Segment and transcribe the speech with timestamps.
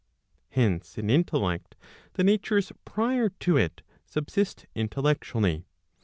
[0.49, 1.75] Hence in intellect,
[2.13, 5.61] the natures prior to it subsist intellectu¬ ally.